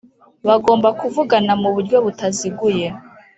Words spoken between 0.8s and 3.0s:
kuvugana mu buryo butaziguye